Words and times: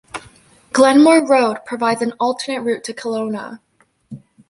Glenmore 0.73 1.27
Road 1.27 1.57
provides 1.63 2.01
an 2.01 2.13
alternate 2.19 2.61
route 2.63 2.83
to 2.85 2.91
Kelowna. 2.95 3.59